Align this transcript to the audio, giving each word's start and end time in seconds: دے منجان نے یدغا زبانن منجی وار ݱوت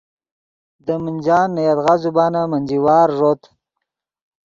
دے 0.85 0.95
منجان 1.03 1.47
نے 1.55 1.61
یدغا 1.69 1.93
زبانن 2.03 2.45
منجی 2.51 2.77
وار 2.85 3.09
ݱوت 3.17 3.41